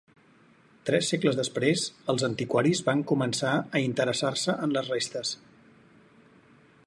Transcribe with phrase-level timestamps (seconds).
[0.89, 5.37] Tres segles després, els antiquaris van començar a interessar-se en les restes.